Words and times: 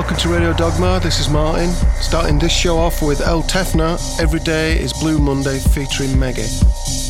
welcome 0.00 0.16
to 0.16 0.30
Radio 0.30 0.54
Dogma. 0.54 0.98
This 1.02 1.20
is 1.20 1.28
Martin. 1.28 1.68
Starting 2.00 2.38
this 2.38 2.50
show 2.50 2.78
off 2.78 3.02
with 3.02 3.20
El 3.20 3.42
Tefna. 3.42 3.98
Every 4.18 4.40
day 4.40 4.80
is 4.80 4.94
Blue 4.94 5.18
Monday 5.18 5.58
featuring 5.58 6.16
Meggy. 6.16 7.09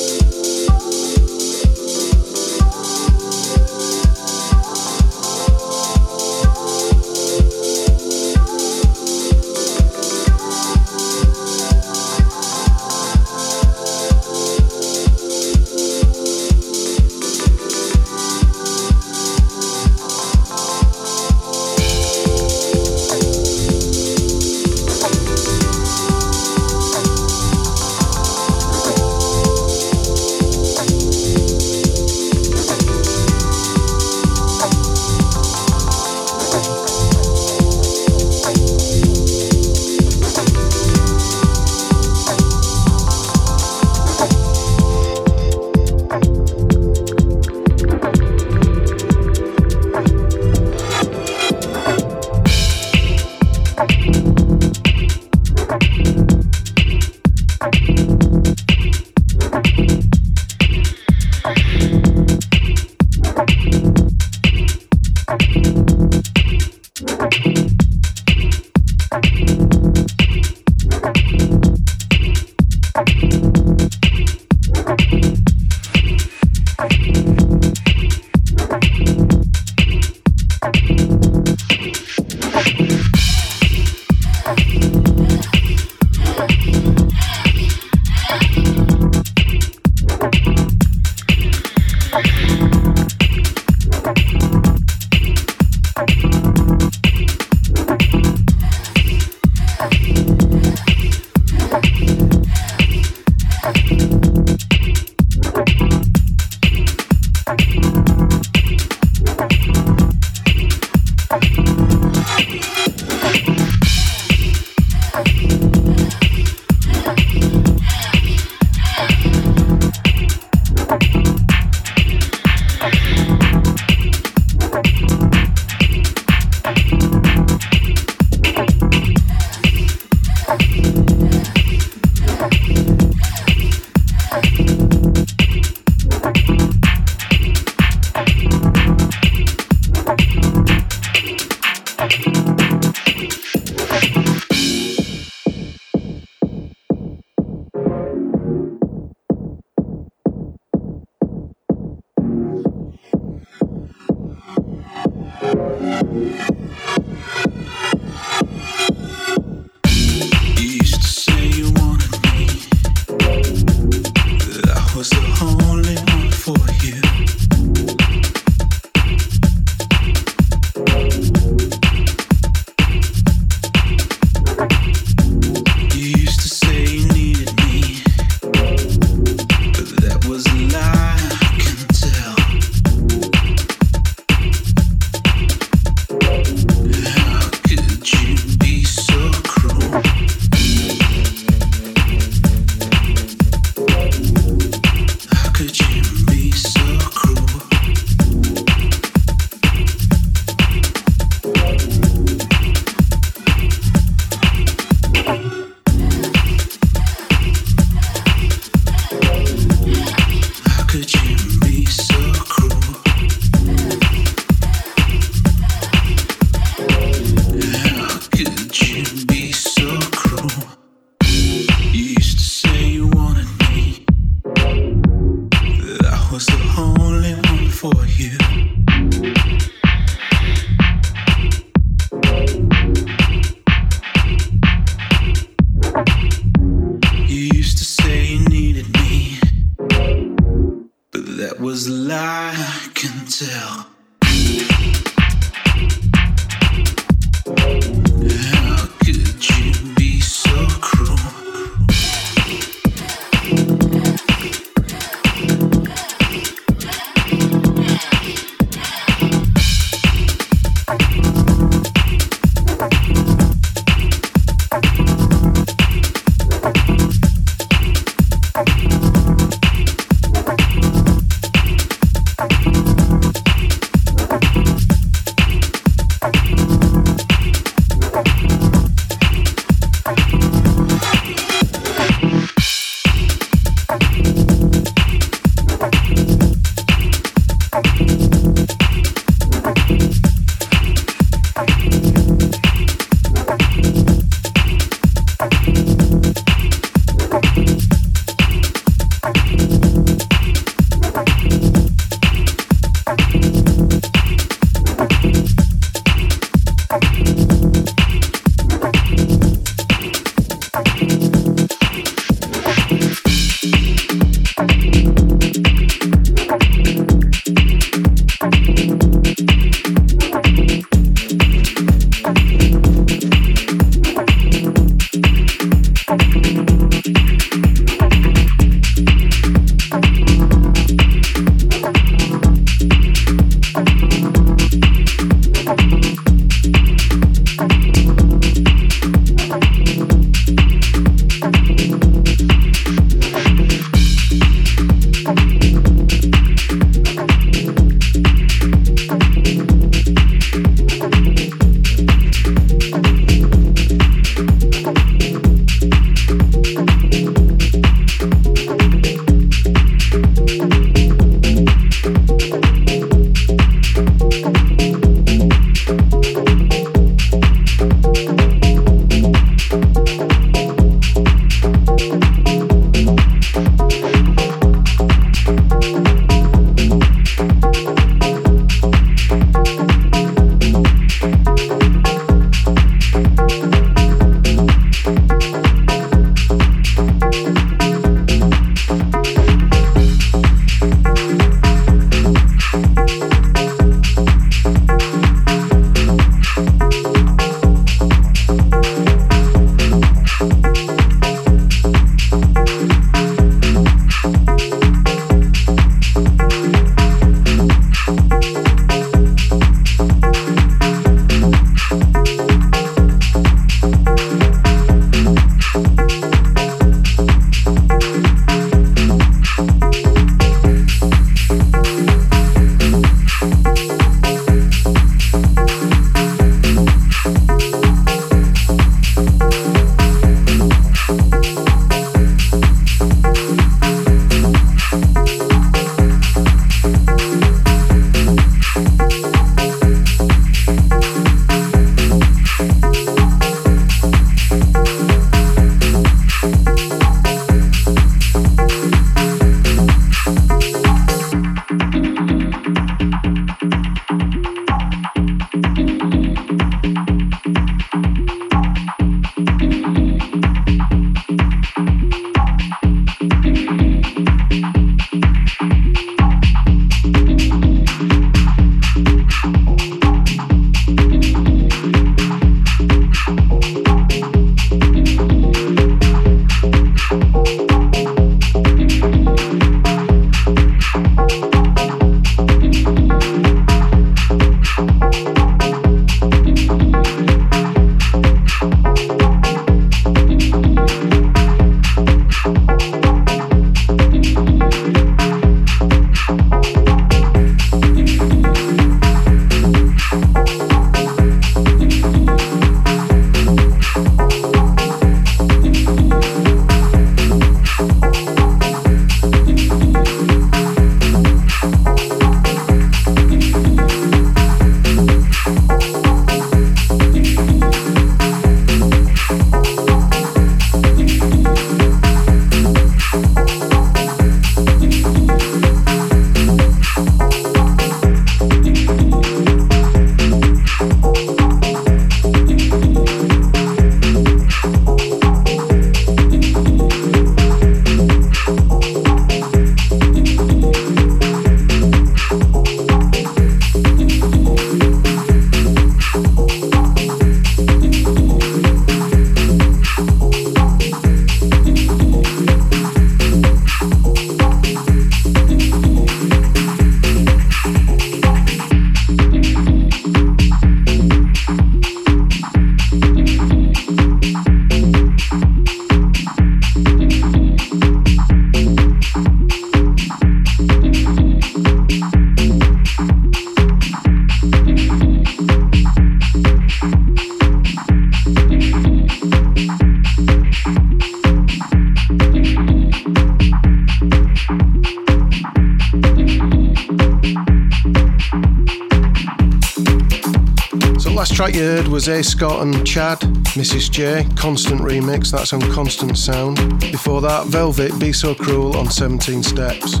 A. 592.08 592.22
Scott 592.22 592.62
and 592.62 592.86
Chad, 592.86 593.20
Mrs. 593.54 593.90
J, 593.90 594.26
Constant 594.36 594.80
remix, 594.80 595.30
that's 595.30 595.52
on 595.52 595.60
Constant 595.72 596.18
Sound. 596.18 596.80
Before 596.80 597.20
that, 597.20 597.46
Velvet, 597.46 597.98
Be 597.98 598.12
So 598.12 598.34
Cruel 598.34 598.76
on 598.76 598.90
17 598.90 599.42
Steps. 599.42 600.00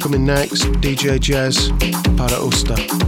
Coming 0.00 0.24
next, 0.24 0.62
DJ 0.80 1.18
Jez, 1.18 1.68
Para 2.16 2.38
Usta. 2.38 3.07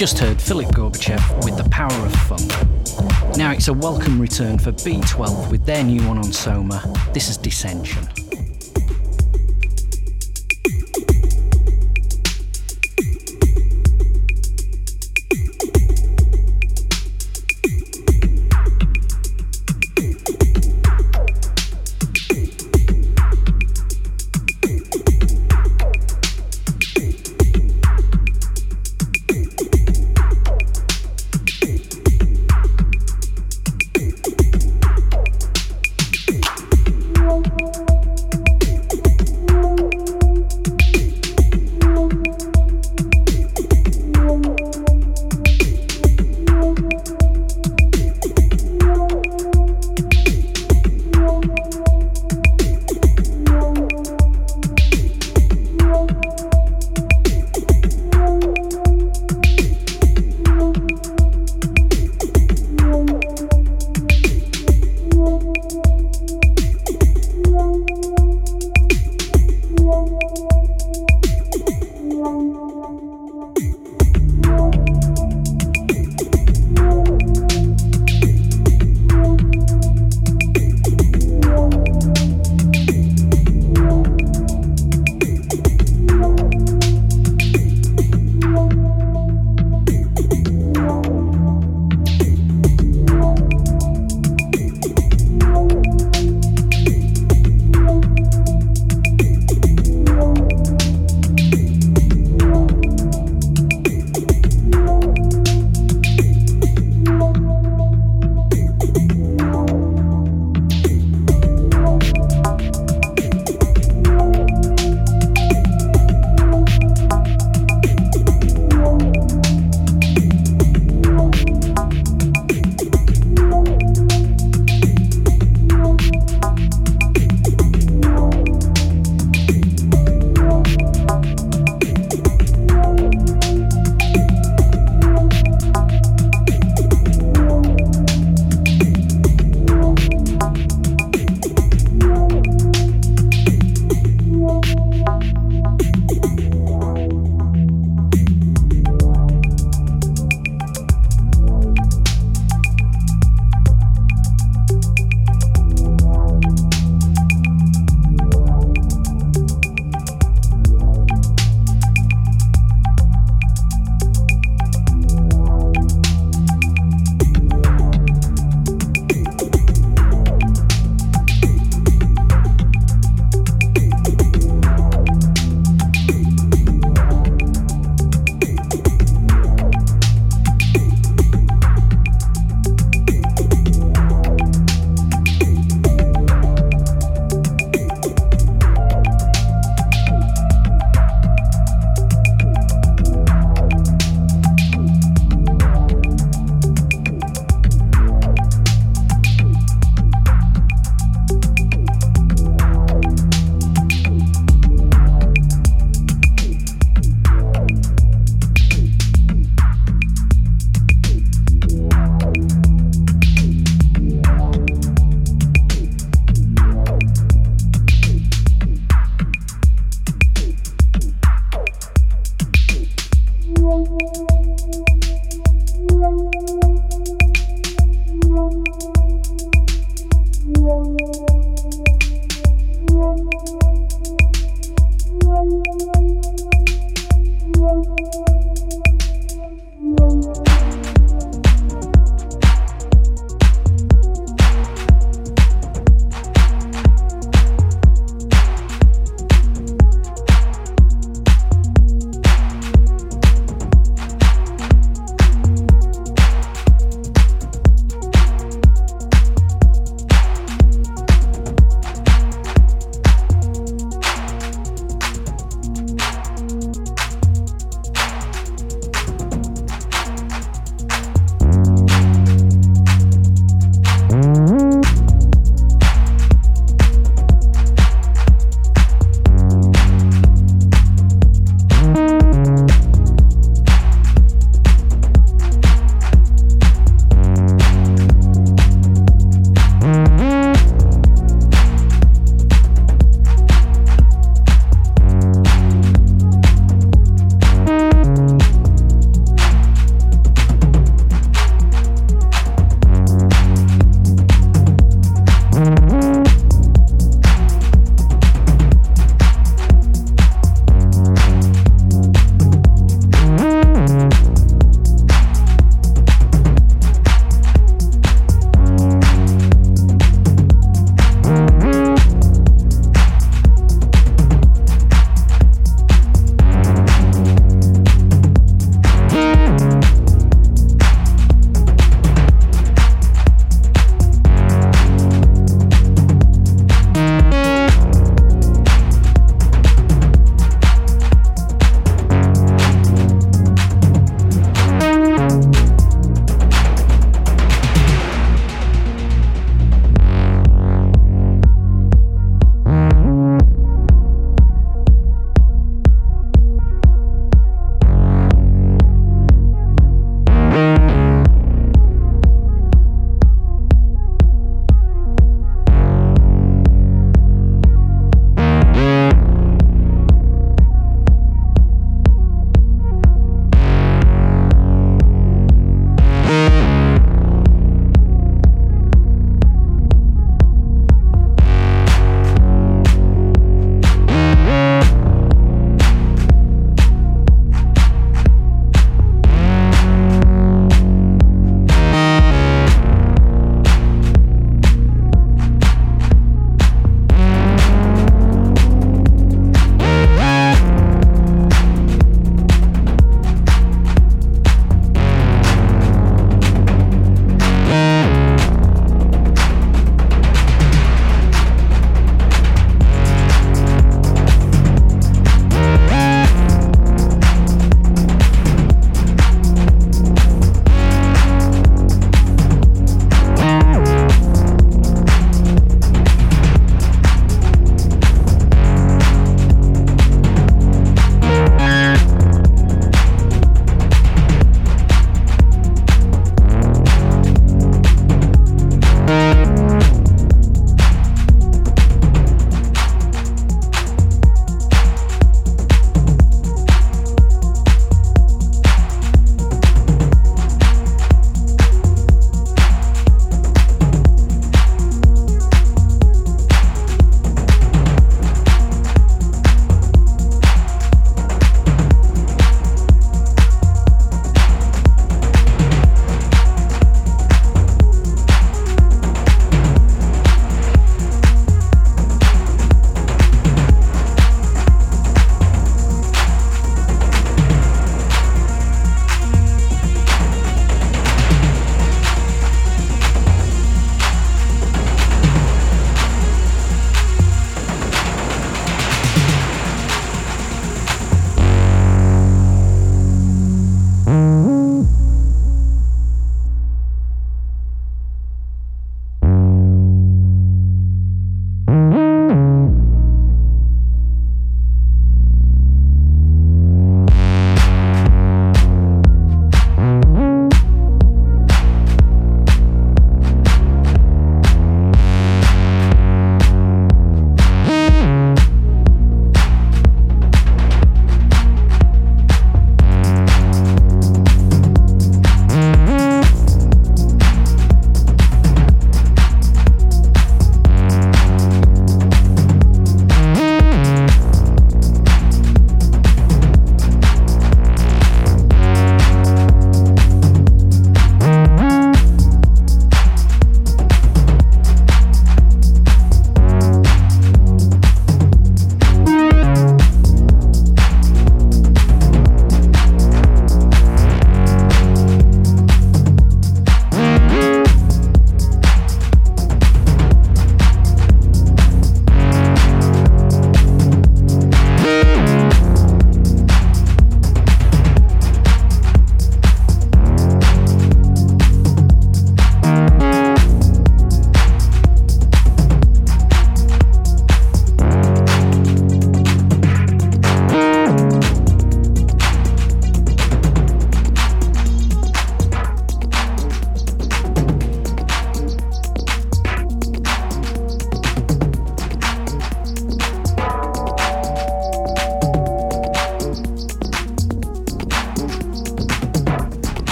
Just 0.00 0.18
heard 0.18 0.40
Philipp 0.40 0.68
Gorbachev 0.68 1.44
with 1.44 1.58
The 1.58 1.68
Power 1.68 1.92
of 1.92 2.14
Funk. 2.22 3.36
Now 3.36 3.52
it's 3.52 3.68
a 3.68 3.74
welcome 3.74 4.18
return 4.18 4.58
for 4.58 4.72
B12 4.72 5.50
with 5.50 5.66
their 5.66 5.84
new 5.84 6.02
one 6.08 6.16
on 6.16 6.32
Soma. 6.32 6.82
This 7.12 7.28
is 7.28 7.36
Dissension. 7.36 8.19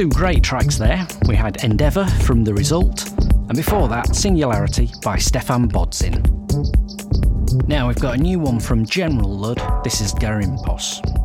Two 0.00 0.08
great 0.08 0.42
tracks 0.42 0.78
there. 0.78 1.06
We 1.28 1.36
had 1.36 1.62
Endeavour 1.62 2.06
from 2.06 2.42
The 2.42 2.54
Result, 2.54 3.06
and 3.10 3.54
before 3.54 3.86
that, 3.88 4.16
Singularity 4.16 4.90
by 5.02 5.18
Stephan 5.18 5.68
Bodzin. 5.68 6.24
Now 7.68 7.86
we've 7.88 8.00
got 8.00 8.18
a 8.18 8.22
new 8.22 8.38
one 8.38 8.60
from 8.60 8.86
General 8.86 9.28
Lud. 9.28 9.60
This 9.84 10.00
is 10.00 10.14
Garimpos. 10.14 11.19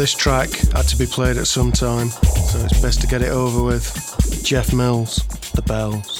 This 0.00 0.14
track 0.14 0.48
had 0.72 0.88
to 0.88 0.96
be 0.96 1.04
played 1.04 1.36
at 1.36 1.46
some 1.46 1.70
time, 1.70 2.08
so 2.08 2.58
it's 2.60 2.80
best 2.80 3.02
to 3.02 3.06
get 3.06 3.20
it 3.20 3.28
over 3.28 3.62
with. 3.62 4.42
Jeff 4.42 4.72
Mills, 4.72 5.16
The 5.52 5.60
Bells. 5.60 6.19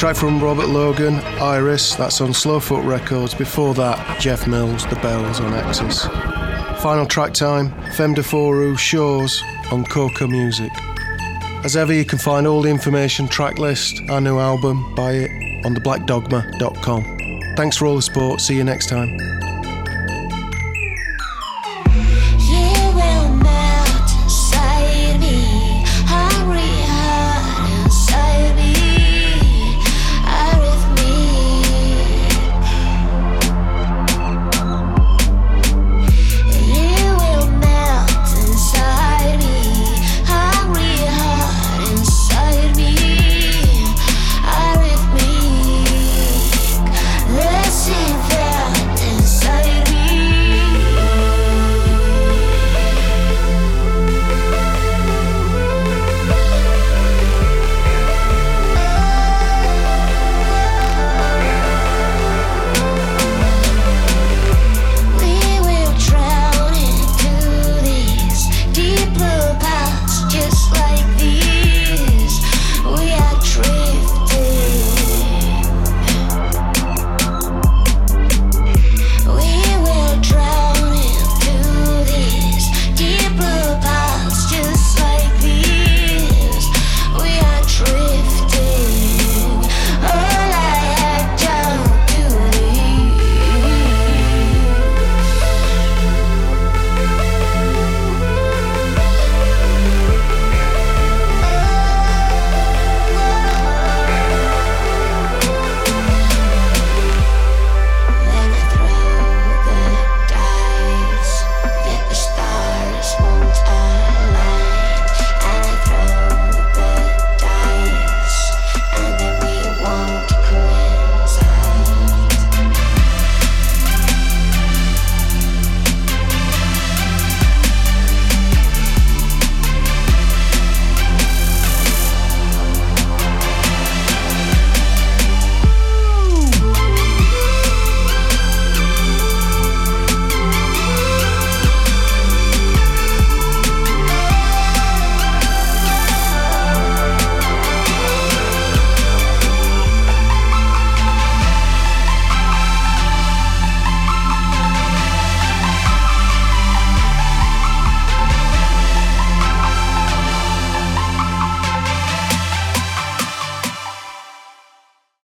Track 0.00 0.16
from 0.16 0.42
Robert 0.42 0.68
Logan, 0.68 1.16
Iris, 1.42 1.94
that's 1.94 2.22
on 2.22 2.30
Slowfoot 2.30 2.86
Records. 2.86 3.34
Before 3.34 3.74
that, 3.74 4.18
Jeff 4.18 4.46
Mills, 4.46 4.86
The 4.86 4.94
Bells 4.96 5.40
on 5.40 5.52
Axis. 5.52 6.06
Final 6.82 7.04
track 7.04 7.34
time, 7.34 7.70
Femme 7.92 8.14
de 8.14 8.22
Foru, 8.22 8.78
Shores 8.78 9.42
on 9.70 9.84
Coca 9.84 10.26
Music. 10.26 10.72
As 11.64 11.76
ever, 11.76 11.92
you 11.92 12.06
can 12.06 12.18
find 12.18 12.46
all 12.46 12.62
the 12.62 12.70
information, 12.70 13.28
track 13.28 13.58
list, 13.58 14.00
our 14.08 14.22
new 14.22 14.38
album, 14.38 14.94
buy 14.94 15.12
it 15.12 15.66
on 15.66 15.74
theblackdogma.com. 15.74 17.54
Thanks 17.56 17.76
for 17.76 17.84
all 17.84 17.96
the 17.96 18.02
support. 18.02 18.40
See 18.40 18.56
you 18.56 18.64
next 18.64 18.88
time. 18.88 19.39